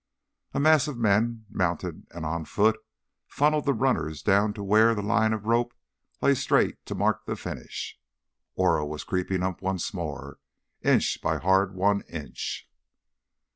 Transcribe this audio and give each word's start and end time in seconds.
A 0.55 0.59
mass 0.59 0.87
of 0.87 0.97
men, 0.97 1.45
mounted 1.47 2.07
and 2.09 2.25
on 2.25 2.43
foot, 2.45 2.79
funneled 3.27 3.65
the 3.65 3.73
runners 3.75 4.23
down 4.23 4.51
to 4.53 4.63
where 4.63 4.95
the 4.95 5.03
line 5.03 5.31
of 5.31 5.45
rope 5.45 5.75
lay 6.23 6.33
straight 6.33 6.83
to 6.87 6.95
mark 6.95 7.27
the 7.27 7.35
finish. 7.35 7.99
Oro 8.55 8.83
was 8.83 9.03
creeping 9.03 9.43
up 9.43 9.61
once 9.61 9.93
more, 9.93 10.39
inch 10.81 11.21
by 11.21 11.37
hard 11.37 11.75
won 11.75 12.01
inch. 12.09 12.67